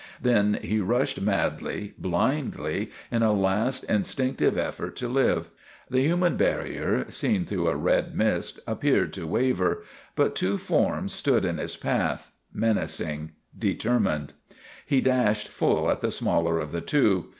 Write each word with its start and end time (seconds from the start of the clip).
Then 0.19 0.57
he 0.63 0.79
rushed, 0.79 1.21
madly, 1.21 1.93
blindly, 1.95 2.89
in 3.11 3.21
a 3.21 3.31
last 3.33 3.83
instinctive 3.83 4.57
effort 4.57 4.95
to 4.95 5.07
live. 5.07 5.51
The 5.91 6.01
human 6.01 6.37
barrier, 6.37 7.05
seen 7.11 7.45
through 7.45 7.67
a 7.67 7.75
red 7.75 8.15
mist, 8.15 8.59
ap 8.67 8.81
peared 8.81 9.13
to 9.13 9.27
waver, 9.27 9.83
but 10.15 10.33
two 10.35 10.57
forms 10.57 11.13
stood 11.13 11.45
in 11.45 11.59
his 11.59 11.75
path, 11.77 12.31
menacing, 12.51 13.33
determined. 13.55 14.33
He 14.87 15.01
dashed 15.01 15.49
full 15.49 15.91
at 15.91 16.01
the 16.01 16.09
smaller 16.09 16.57
of 16.57 16.71
the 16.71 16.81
two. 16.81 17.29